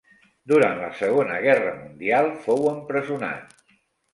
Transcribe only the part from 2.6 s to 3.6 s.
empresonat.